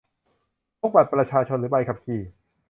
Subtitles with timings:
[0.79, 2.21] พกบัตรประชาชน หรือ ใบขับขี่